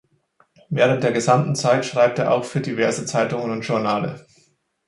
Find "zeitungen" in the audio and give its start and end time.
3.05-3.51